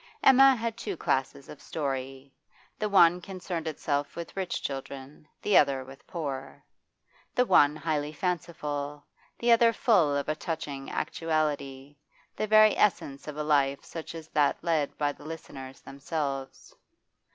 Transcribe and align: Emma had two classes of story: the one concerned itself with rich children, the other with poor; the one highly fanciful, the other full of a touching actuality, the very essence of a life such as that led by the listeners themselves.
Emma 0.23 0.55
had 0.55 0.75
two 0.77 0.97
classes 0.97 1.47
of 1.47 1.61
story: 1.61 2.33
the 2.79 2.89
one 2.89 3.21
concerned 3.21 3.67
itself 3.67 4.15
with 4.15 4.35
rich 4.35 4.63
children, 4.63 5.27
the 5.43 5.55
other 5.55 5.85
with 5.85 6.07
poor; 6.07 6.63
the 7.35 7.45
one 7.45 7.75
highly 7.75 8.11
fanciful, 8.11 9.05
the 9.37 9.51
other 9.51 9.71
full 9.71 10.15
of 10.15 10.27
a 10.27 10.33
touching 10.35 10.89
actuality, 10.89 11.95
the 12.35 12.47
very 12.47 12.75
essence 12.77 13.27
of 13.27 13.37
a 13.37 13.43
life 13.43 13.85
such 13.85 14.15
as 14.15 14.27
that 14.29 14.57
led 14.63 14.97
by 14.97 15.11
the 15.11 15.23
listeners 15.23 15.81
themselves. 15.81 16.73